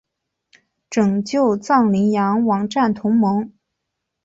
[0.89, 3.53] 拯救藏羚羊网站同盟